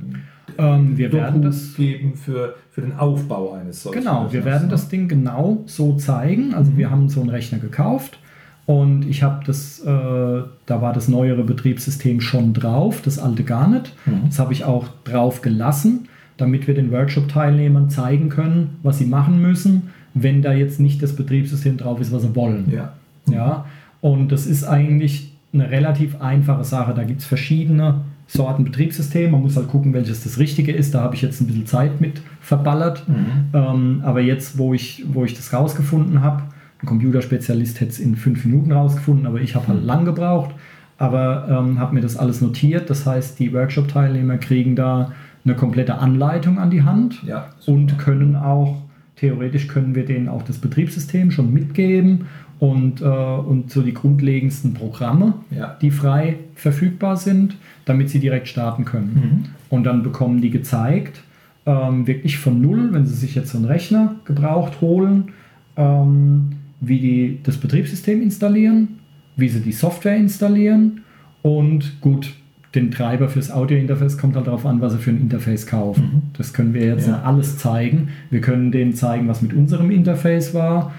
[0.58, 4.64] ähm, wir werden Doku das geben für, für den Aufbau eines solchen Genau, wir werden
[4.66, 4.70] ne?
[4.72, 6.54] das Ding genau so zeigen.
[6.54, 8.20] Also wir haben so einen Rechner gekauft
[8.68, 13.68] und ich habe das, äh, da war das neuere Betriebssystem schon drauf, das alte gar
[13.68, 13.96] nicht.
[14.06, 14.22] Mhm.
[14.28, 16.08] Das habe ich auch drauf gelassen,
[16.44, 21.16] damit wir den Workshop-Teilnehmern zeigen können, was sie machen müssen, wenn da jetzt nicht das
[21.16, 22.66] Betriebssystem drauf ist, was sie wollen.
[22.70, 22.94] Ja.
[23.30, 23.66] Ja,
[24.02, 26.94] und das ist eigentlich eine relativ einfache Sache.
[26.94, 29.32] Da gibt es verschiedene Sorten Betriebssystem.
[29.32, 30.94] Man muss halt gucken, welches das Richtige ist.
[30.94, 33.08] Da habe ich jetzt ein bisschen Zeit mit verballert.
[33.08, 33.46] Mhm.
[33.54, 36.44] Ähm, aber jetzt, wo ich, wo ich das rausgefunden habe,
[36.82, 40.54] ein Computerspezialist hätte es in fünf Minuten rausgefunden, aber ich habe halt lang gebraucht.
[40.98, 42.90] Aber ähm, habe mir das alles notiert.
[42.90, 45.14] Das heißt, die Workshop-Teilnehmer kriegen da
[45.46, 48.82] eine komplette Anleitung an die Hand Ja, und können auch,
[49.16, 52.26] theoretisch können wir denen auch das Betriebssystem schon mitgeben
[52.60, 55.76] und, äh, und so die grundlegendsten Programme, Ja.
[55.82, 59.14] die frei verfügbar sind, damit sie direkt starten können.
[59.16, 59.50] Mhm.
[59.70, 61.24] Und dann bekommen die gezeigt,
[61.66, 65.30] ähm, wirklich von null, wenn sie sich jetzt so einen Rechner gebraucht holen,
[65.76, 69.00] ähm, wie die das Betriebssystem installieren,
[69.36, 71.02] wie sie die Software installieren
[71.42, 72.34] und gut,
[72.76, 76.04] den Treiber fürs Audio-Interface kommt halt darauf an, was sie für ein Interface kaufen.
[76.04, 76.22] Mhm.
[76.38, 77.22] Das können wir jetzt Ja.
[77.22, 78.10] alles zeigen.
[78.32, 80.92] Wir können denen zeigen, was mit unserem Interface war.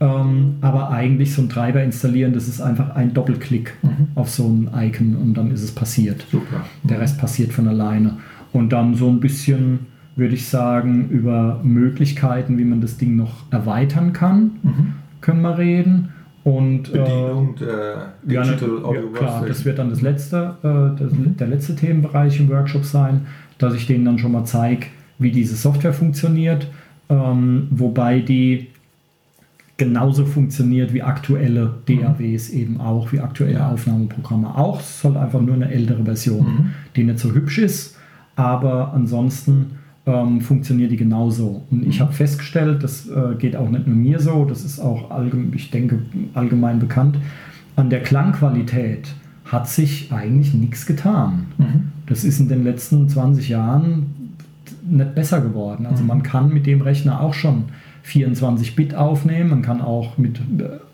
[0.00, 3.88] Ähm, aber eigentlich so ein Treiber installieren, das ist einfach ein Doppelklick Mhm.
[4.16, 6.26] auf so ein Icon und dann ist es passiert.
[6.30, 6.64] Super.
[6.82, 8.16] Der Rest passiert von alleine.
[8.52, 9.80] Und dann so ein bisschen,
[10.16, 14.86] würde ich sagen, über Möglichkeiten, wie man das Ding noch erweitern kann, Mhm.
[15.20, 16.08] können wir reden.
[16.44, 19.48] Und, äh, Bedienung ja, ne, Digital ja, Audio klar, Workstation.
[19.48, 23.26] das wird dann das letzte, äh, das, der letzte Themenbereich im Workshop sein,
[23.58, 24.86] dass ich denen dann schon mal zeige,
[25.18, 26.66] wie diese Software funktioniert,
[27.08, 28.68] ähm, wobei die
[29.76, 33.70] genauso funktioniert wie aktuelle DAWs eben auch, wie aktuelle Ja.
[33.70, 34.80] Aufnahmeprogramme auch.
[34.80, 36.70] Es ist halt einfach nur eine ältere Version, Mhm.
[36.96, 37.96] die nicht so hübsch ist,
[38.36, 41.62] aber ansonsten ähm, funktioniert die genauso.
[41.70, 42.04] Und ich Mhm.
[42.04, 45.70] habe festgestellt, das äh, geht auch nicht nur mir so, das ist auch, allgemein, ich
[45.70, 46.00] denke,
[46.34, 47.18] allgemein bekannt,
[47.76, 51.46] an der Klangqualität hat sich eigentlich nichts getan.
[51.58, 51.64] Mhm.
[52.06, 54.06] Das ist in den letzten 20 Jahren
[54.88, 55.86] nicht besser geworden.
[55.86, 56.08] Also Mhm.
[56.08, 57.64] man kann mit dem Rechner auch schon
[58.02, 59.50] 24 Bit aufnehmen.
[59.50, 60.40] Man kann auch mit,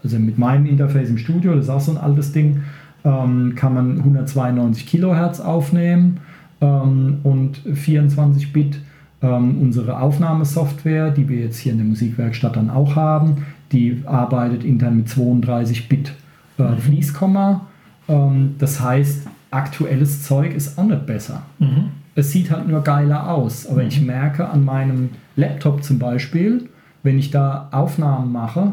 [0.04, 2.60] also mit meinem Interface im Studio, das ist auch so ein altes Ding,
[3.04, 6.18] ähm, kann man 192 Kilohertz aufnehmen
[6.60, 8.80] ähm, und 24 Bit.
[9.20, 14.64] Ähm, unsere Aufnahmesoftware, die wir jetzt hier in der Musikwerkstatt dann auch haben, die arbeitet
[14.64, 16.12] intern mit 32 Bit
[16.58, 16.78] äh, Mhm.
[16.78, 17.66] Fließkomma.
[18.08, 21.42] Ähm, das heißt, aktuelles Zeug ist auch nicht besser.
[21.58, 21.90] Mhm.
[22.14, 23.66] Es sieht halt nur geiler aus.
[23.66, 26.68] Aber ich merke an meinem Laptop zum Beispiel,
[27.02, 28.72] wenn ich da Aufnahmen mache,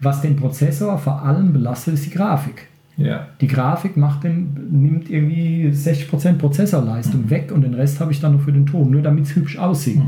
[0.00, 2.68] was den Prozessor vor allem belastet, ist die Grafik.
[2.98, 3.28] Ja.
[3.40, 8.32] Die Grafik macht den, nimmt irgendwie 60% Prozessorleistung weg und den Rest habe ich dann
[8.32, 10.02] nur für den Ton, nur damit es hübsch aussieht.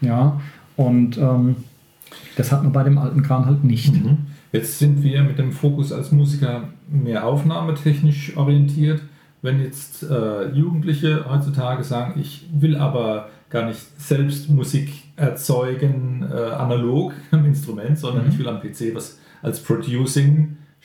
[0.00, 0.38] Ja,
[0.76, 1.56] und ähm,
[2.36, 3.94] das hat man bei dem alten Kram halt nicht.
[3.94, 4.18] Mhm.
[4.52, 9.00] Jetzt sind wir mit dem Fokus als Musiker mehr aufnahmetechnisch orientiert.
[9.42, 16.34] Wenn jetzt äh, Jugendliche heutzutage sagen, ich will aber gar nicht selbst Musik erzeugen, äh,
[16.52, 18.30] analog am Instrument, sondern Mhm.
[18.30, 19.60] ich will am PC was als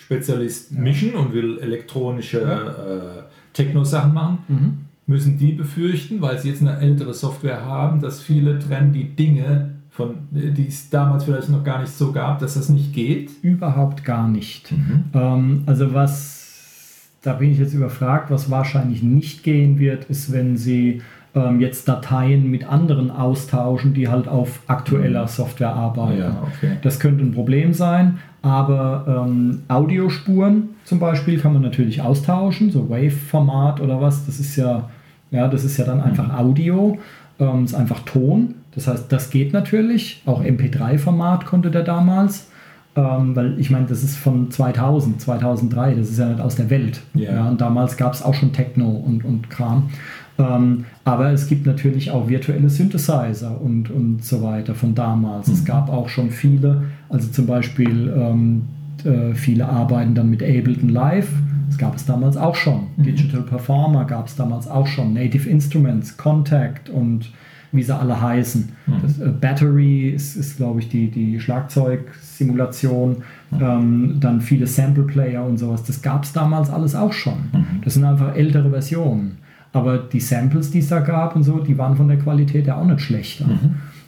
[0.07, 4.77] Producing-Spezialist mischen und will elektronische äh, Techno-Sachen machen, Mhm.
[5.05, 9.71] müssen die befürchten, weil sie jetzt eine ältere Software haben, dass viele trennen die Dinge,
[9.89, 13.31] von, die es damals vielleicht noch gar nicht so gab, dass das nicht geht.
[13.41, 14.71] Überhaupt gar nicht.
[15.13, 20.55] Ähm, also was, da bin ich jetzt überfragt, was wahrscheinlich nicht gehen wird, ist, wenn
[20.57, 21.01] Sie
[21.35, 26.19] ähm, jetzt Dateien mit anderen austauschen, die halt auf aktueller Software arbeiten.
[26.19, 26.77] Ja, okay.
[26.81, 32.89] Das könnte ein Problem sein, aber ähm, Audiospuren zum Beispiel kann man natürlich austauschen, so
[32.89, 34.89] Wave-Format oder was, das ist ja,
[35.31, 36.97] ja, das ist ja dann einfach Audio,
[37.39, 38.55] ähm, ist einfach Ton.
[38.73, 40.21] Das heißt, das geht natürlich.
[40.25, 42.49] Auch MP3-Format konnte der damals.
[42.95, 46.69] Ähm, weil ich meine, das ist von 2000, 2003, das ist ja nicht aus der
[46.69, 47.01] Welt.
[47.13, 47.47] Ja.
[47.47, 49.89] und damals gab es auch schon Techno und, und Kram.
[50.39, 55.49] Ähm, aber es gibt natürlich auch virtuelle Synthesizer und, und so weiter von damals.
[55.49, 58.61] Es gab auch schon viele, also zum Beispiel ähm,
[59.03, 61.29] äh, viele arbeiten dann mit Ableton Live.
[61.67, 62.87] Das gab es damals auch schon.
[62.97, 65.13] Digital Performer gab es damals auch schon.
[65.13, 67.31] Native Instruments, Contact und
[67.71, 68.69] wie sie alle heißen.
[69.01, 73.17] Das, äh, Battery ist, ist glaube ich, die, die Schlagzeugsimulation.
[73.59, 75.83] Ähm, dann viele Sample Player und sowas.
[75.83, 77.37] Das gab es damals alles auch schon.
[77.83, 79.37] Das sind einfach ältere Versionen.
[79.73, 82.77] Aber die Samples, die es da gab und so, die waren von der Qualität ja
[82.77, 83.45] auch nicht schlechter.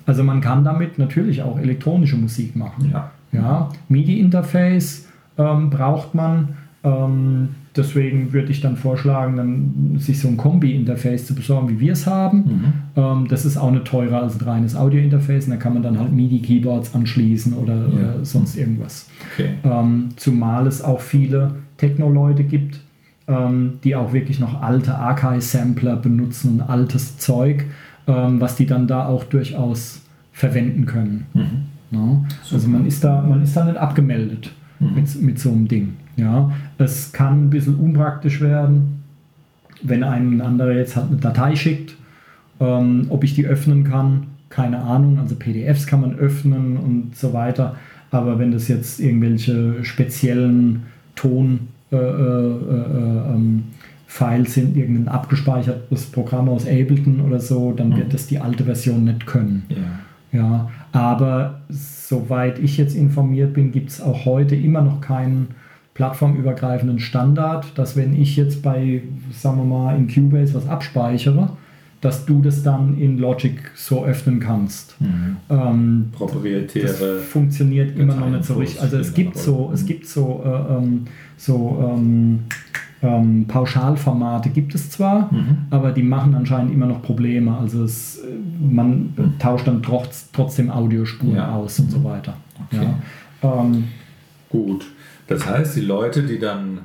[0.06, 2.89] Also man kann damit natürlich auch elektronische Musik machen.
[2.91, 3.12] Ja.
[3.32, 6.50] Ja, MIDI-Interface ähm, braucht man.
[6.84, 11.93] Ähm, deswegen würde ich dann vorschlagen, dann sich so ein Kombi-Interface zu besorgen, wie wir
[11.93, 12.74] es haben.
[12.95, 15.45] Ähm, das ist auch nicht teurer als ein reines Audio-Interface.
[15.45, 19.08] Und da kann man dann halt MIDI-Keyboards anschließen oder, oder sonst irgendwas.
[19.34, 19.52] Okay.
[19.63, 22.82] Ähm, zumal es auch viele Techno-Leute gibt,
[23.27, 27.65] ähm, die auch wirklich noch alte Archive-Sampler benutzen und altes Zeug,
[28.07, 31.25] ähm, was die dann da auch durchaus verwenden können.
[31.91, 32.25] Ja?
[32.51, 35.93] Also man ist, da, man ist da nicht abgemeldet mit, mit so einem Ding.
[36.15, 36.51] Ja?
[36.77, 39.03] Es kann ein bisschen unpraktisch werden,
[39.84, 41.95] wenn einem ein anderer jetzt halt eine Datei schickt,
[42.60, 45.19] ähm, ob ich die öffnen kann, keine Ahnung.
[45.19, 47.75] Also PDFs kann man öffnen und so weiter.
[48.12, 50.84] Aber wenn das jetzt irgendwelche speziellen
[51.15, 53.63] Ton äh, äh, äh, ähm,
[54.08, 59.06] Files sind, irgendein abgespeichertes Programm aus Ableton oder so, dann wird das die alte Version
[59.06, 59.63] nicht können.
[59.69, 59.77] Ja.
[60.34, 65.49] Ja, aber soweit ich jetzt informiert bin, gibt es auch heute immer noch keinen
[65.93, 69.01] plattformübergreifenden Standard, dass wenn ich jetzt bei,
[69.34, 71.49] sagen wir mal, in Cubase was abspeichere,
[71.99, 74.95] dass du das dann in Logic so öffnen kannst.
[75.49, 77.19] Ähm, das Proprietäre.
[77.19, 78.82] funktioniert immer noch nicht so richtig.
[78.82, 81.06] Also es gibt so, es gibt so, äh, ähm,
[81.41, 82.39] so ähm,
[83.01, 85.58] ähm, Pauschalformate gibt es zwar, Mhm.
[85.71, 87.58] aber die machen anscheinend immer noch Probleme.
[87.58, 88.25] Also es, äh,
[88.63, 91.56] man tauscht dann trotz, trotzdem Audiospuren Ja.
[91.56, 92.36] aus und so weiter.
[92.71, 92.88] Okay.
[93.41, 93.62] Ja.
[93.62, 93.86] Ähm,
[94.49, 94.86] Gut.
[95.27, 96.80] Das heißt, die Leute, die dann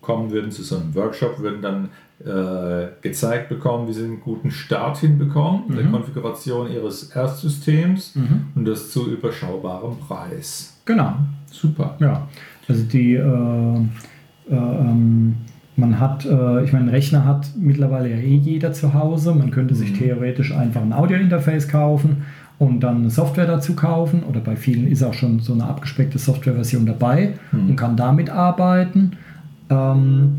[0.00, 1.88] kommen würden zu so einem Workshop, würden dann
[2.24, 8.14] äh, gezeigt bekommen, wie sie einen guten Start hinbekommen, der Konfiguration ihres Erstsystems
[8.54, 10.76] und das zu überschaubarem Preis.
[10.84, 11.14] genau.
[11.50, 11.96] Super.
[12.00, 12.26] Ja,
[12.68, 15.36] also die, äh, äh, ähm,
[15.76, 19.34] man hat, äh, ich meine, einen Rechner hat mittlerweile ja eh jeder zu Hause.
[19.34, 22.24] Man könnte sich theoretisch einfach ein Audio-Interface kaufen
[22.58, 24.22] und dann eine Software dazu kaufen.
[24.22, 29.12] Oder bei vielen ist auch schon so eine abgespeckte Softwareversion dabei und kann damit arbeiten.
[29.70, 30.36] Ähm,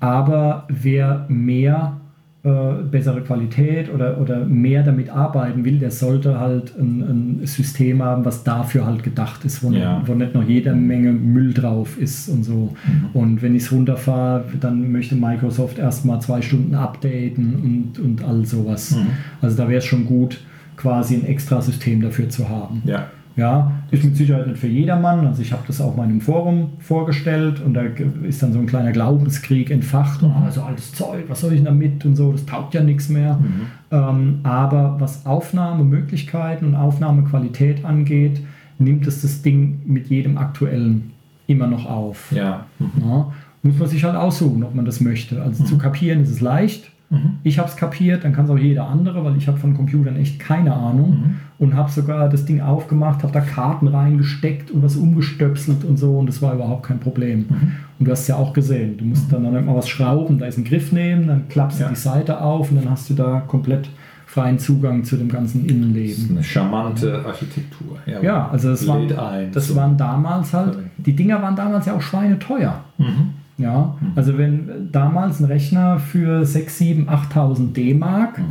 [0.00, 1.96] aber wer mehr
[2.44, 8.02] äh, bessere Qualität oder, oder mehr damit arbeiten will, der sollte halt ein, ein System
[8.02, 9.98] haben, was dafür halt gedacht ist, wo, Ja.
[9.98, 12.74] nicht, wo nicht noch jede Menge Müll drauf ist und so.
[13.14, 17.54] Und wenn ich es runterfahre, dann möchte Microsoft erstmal zwei Stunden updaten
[17.96, 18.94] und, und all sowas.
[19.40, 20.40] Also da wäre es schon gut,
[20.76, 22.82] quasi ein extra System dafür zu haben.
[22.84, 23.06] Ja.
[23.36, 25.26] Ja, ist mit Sicherheit nicht für jedermann.
[25.26, 27.82] Also ich habe das auch mal in einem Forum vorgestellt und da
[28.22, 30.22] ist dann so ein kleiner Glaubenskrieg entfacht.
[30.22, 30.32] Mhm.
[30.44, 33.34] Also altes Zeug, was soll ich damit und so, das taugt ja nichts mehr.
[33.34, 33.66] Mhm.
[33.90, 38.40] Ähm, aber was Aufnahmemöglichkeiten und Aufnahmequalität angeht,
[38.78, 41.10] nimmt es das Ding mit jedem aktuellen
[41.46, 42.30] immer noch auf.
[42.30, 42.66] Ja.
[42.78, 42.90] Mhm.
[43.04, 43.32] ja
[43.64, 45.42] muss man sich halt aussuchen, ob man das möchte.
[45.42, 45.78] Also zu mhm.
[45.78, 47.38] kapieren ist es leicht Mhm.
[47.42, 50.16] Ich habe es kapiert, dann kann es auch jeder andere, weil ich habe von Computern
[50.16, 51.36] echt keine Ahnung mhm.
[51.58, 56.18] und habe sogar das Ding aufgemacht, habe da Karten reingesteckt und was umgestöpselt und so
[56.18, 57.46] und das war überhaupt kein Problem.
[57.48, 57.72] Mhm.
[57.98, 60.46] Und du hast es ja auch gesehen, du musst dann, dann mal was schrauben, da
[60.46, 61.90] ist ein Griff nehmen, dann klappst du ja.
[61.90, 63.88] die Seite auf und dann hast du da komplett
[64.26, 66.10] freien Zugang zu dem ganzen Innenleben.
[66.10, 67.98] Das ist eine charmante Architektur.
[68.04, 69.08] Ja, ja also das, waren,
[69.52, 72.80] das waren damals halt, die Dinger waren damals ja auch schweineteuer.
[72.98, 73.30] Mhm.
[73.56, 74.12] Ja, mhm.
[74.16, 78.44] also wenn damals ein Rechner für 6, 7, 8.000 D-Mark, mhm.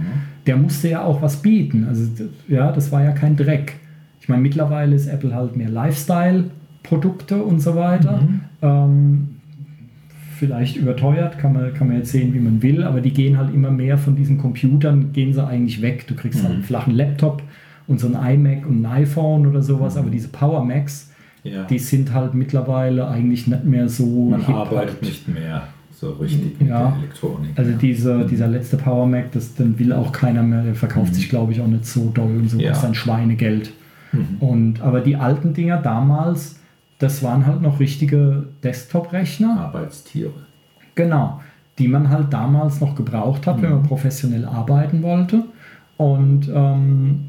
[0.48, 1.86] der musste ja auch was bieten.
[1.88, 2.04] Also
[2.48, 3.76] ja, das war ja kein Dreck.
[4.22, 8.22] Ich meine, mittlerweile ist Apple halt mehr Lifestyle-Produkte und so weiter.
[8.22, 8.42] Mhm.
[8.62, 9.28] Ähm,
[10.38, 13.54] vielleicht überteuert, kann man, kann man jetzt sehen, wie man will, aber die gehen halt
[13.54, 16.08] immer mehr von diesen Computern, gehen sie eigentlich weg.
[16.08, 16.66] Du kriegst halt einen mhm.
[16.66, 17.44] flachen Laptop
[17.88, 20.02] und so ein iMac und ein iPhone oder sowas, mhm.
[20.02, 21.13] aber diese Power Macs,
[21.44, 21.64] ja.
[21.66, 24.30] die sind halt mittlerweile eigentlich nicht mehr so.
[24.30, 26.90] Man arbeitet nicht mehr so richtig mit ja.
[26.90, 27.52] der Elektronik.
[27.56, 27.78] Also ja.
[27.78, 28.28] diese, mhm.
[28.28, 31.16] dieser letzte Power Mac, das dann will auch keiner mehr, der verkauft mhm.
[31.16, 32.70] sich glaube ich auch nicht so doll und so ja.
[32.70, 33.72] kostet ein Schweinegeld.
[34.12, 34.38] Mhm.
[34.40, 36.60] Und, aber die alten Dinger damals,
[37.00, 39.60] das waren halt noch richtige Desktop-Rechner.
[39.60, 40.34] Arbeitstiere.
[40.96, 41.42] Genau,
[41.80, 43.62] die man halt damals noch gebraucht hat, mhm.
[43.64, 45.44] wenn man professionell arbeiten wollte.
[45.98, 47.26] Und ähm,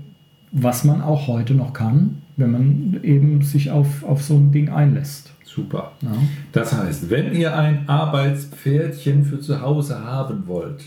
[0.53, 4.69] was man auch heute noch kann, wenn man eben sich auf, auf so ein Ding
[4.69, 5.33] einlässt.
[5.45, 5.93] Super.
[6.01, 6.11] Ja.
[6.53, 10.85] Das heißt, wenn ihr ein Arbeitspferdchen für zu Hause haben wollt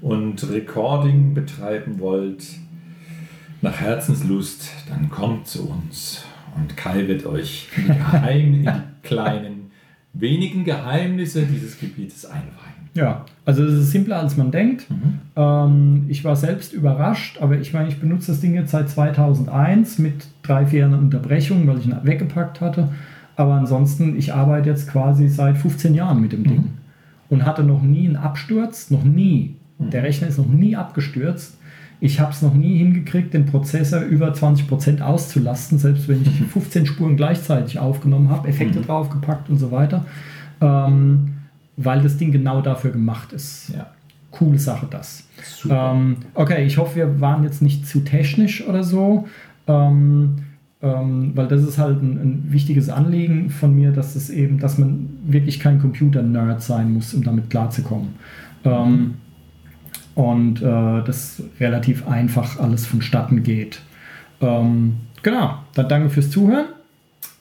[0.00, 2.44] und Recording betreiben wollt,
[3.60, 6.24] nach Herzenslust, dann kommt zu uns
[6.56, 9.70] und Kai wird euch in die, Geheim in die kleinen,
[10.12, 12.90] wenigen Geheimnisse dieses Gebietes einweihen.
[12.94, 14.88] Ja, also es ist simpler als man denkt.
[14.90, 15.18] Mhm.
[15.34, 19.98] Ähm, ich war selbst überrascht, aber ich meine, ich benutze das Ding jetzt seit 2001
[19.98, 22.88] mit drei, vier Jahren Unterbrechung, weil ich ihn weggepackt hatte.
[23.34, 26.48] Aber ansonsten, ich arbeite jetzt quasi seit 15 Jahren mit dem mhm.
[26.48, 26.64] Ding
[27.30, 29.56] und hatte noch nie einen Absturz, noch nie.
[29.78, 29.90] Mhm.
[29.90, 31.58] Der Rechner ist noch nie abgestürzt.
[31.98, 36.86] Ich habe es noch nie hingekriegt, den Prozessor über 20% auszulasten, selbst wenn ich 15
[36.86, 38.84] Spuren gleichzeitig aufgenommen habe, Effekte mhm.
[38.84, 40.04] draufgepackt und so weiter.
[40.60, 41.41] Ähm,
[41.76, 43.70] weil das Ding genau dafür gemacht ist.
[43.74, 43.88] Ja.
[44.30, 45.28] Coole Sache, das.
[45.68, 49.28] Ähm, okay, ich hoffe, wir waren jetzt nicht zu technisch oder so,
[49.66, 50.36] ähm,
[50.80, 54.78] ähm, weil das ist halt ein, ein, wichtiges Anliegen von mir, dass es eben, dass
[54.78, 58.14] man wirklich kein Computer-Nerd sein muss, um damit klarzukommen.
[58.64, 59.14] Mhm.
[60.14, 63.82] und äh, das relativ einfach alles vonstatten geht.
[64.40, 66.66] Ähm, genau, dann danke fürs Zuhören.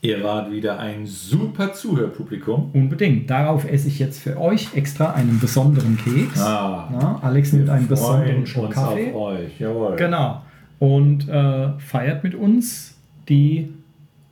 [0.03, 2.71] Ihr wart wieder ein super Zuhörpublikum.
[2.73, 3.29] Unbedingt.
[3.29, 6.41] Darauf esse ich jetzt für euch extra einen besonderen Keks.
[6.41, 9.11] Ah, Na, Alex nimmt einen besonderen Schluck Kaffee.
[9.13, 9.59] Auf euch.
[9.59, 9.95] Jawohl.
[9.97, 10.41] Genau.
[10.79, 12.95] Und äh, feiert mit uns
[13.29, 13.71] die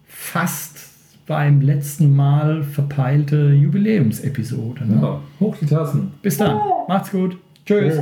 [0.08, 0.90] fast
[1.28, 4.88] beim letzten Mal verpeilte Jubiläumsepisode.
[4.88, 5.00] Ne?
[5.00, 6.14] Ja, hoch die Tassen.
[6.24, 6.58] Bis dann.
[6.88, 7.38] Macht's gut.
[7.68, 8.00] Tschüss.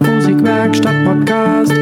[0.00, 1.81] Musikwerkstatt Podcast.